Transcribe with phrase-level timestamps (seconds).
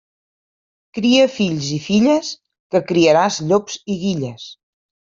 [0.99, 2.33] Cria fills i filles,
[2.73, 4.53] que criaràs llops i guilles.